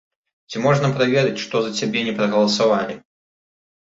Ці 0.53 0.59
можна 0.63 0.87
праверыць, 0.95 1.43
што 1.43 1.61
за 1.65 1.71
цябе 1.81 1.99
не 2.09 2.13
прагаласавалі? 2.21 2.95